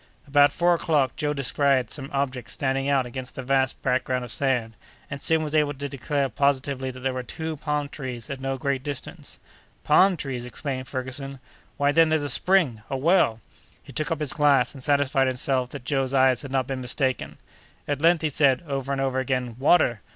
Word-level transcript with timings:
About 0.25 0.51
four 0.51 0.73
o'clock, 0.73 1.15
Joe 1.15 1.31
descried 1.31 1.91
some 1.91 2.09
object 2.11 2.49
standing 2.49 2.89
out 2.89 3.05
against 3.05 3.35
the 3.35 3.43
vast 3.43 3.79
background 3.83 4.25
of 4.25 4.31
sand, 4.31 4.75
and 5.11 5.21
soon 5.21 5.43
was 5.43 5.53
able 5.53 5.75
to 5.75 5.87
declare 5.87 6.27
positively 6.27 6.89
that 6.89 7.01
there 7.01 7.13
were 7.13 7.21
two 7.21 7.55
palm 7.57 7.87
trees 7.87 8.27
at 8.27 8.39
no 8.41 8.57
great 8.57 8.81
distance. 8.81 9.37
"Palm 9.83 10.17
trees!" 10.17 10.43
exclaimed 10.43 10.87
Ferguson; 10.87 11.37
"why, 11.77 11.91
then 11.91 12.09
there's 12.09 12.23
a 12.23 12.31
spring—a 12.31 12.97
well!" 12.97 13.41
He 13.83 13.93
took 13.93 14.09
up 14.09 14.21
his 14.21 14.33
glass 14.33 14.73
and 14.73 14.81
satisfied 14.81 15.27
himself 15.27 15.69
that 15.69 15.85
Joe's 15.85 16.15
eyes 16.15 16.41
had 16.41 16.49
not 16.49 16.65
been 16.65 16.81
mistaken. 16.81 17.37
"At 17.87 18.01
length!" 18.01 18.23
he 18.23 18.29
said, 18.29 18.63
over 18.67 18.91
and 18.91 18.99
over 18.99 19.19
again, 19.19 19.55
"water! 19.59 20.01